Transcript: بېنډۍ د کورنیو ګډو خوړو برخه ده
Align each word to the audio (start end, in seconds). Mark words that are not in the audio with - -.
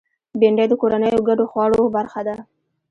بېنډۍ 0.39 0.65
د 0.69 0.73
کورنیو 0.81 1.25
ګډو 1.27 1.45
خوړو 1.51 1.83
برخه 1.95 2.21
ده 2.27 2.35